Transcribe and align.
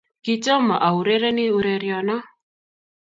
kitomo 0.23 0.75
aurerenik 0.87 1.51
ureriono. 1.57 2.17